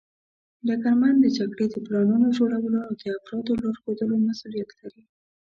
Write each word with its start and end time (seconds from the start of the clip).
ډګرمن 0.67 1.15
د 1.21 1.25
جګړې 1.37 1.65
د 1.69 1.75
پلانونو 1.85 2.27
جوړولو 2.37 2.79
او 2.87 2.91
د 3.01 3.03
افرادو 3.17 3.59
لارښودلو 3.61 4.13
مسوولیت 4.27 4.69
لري. 4.79 5.03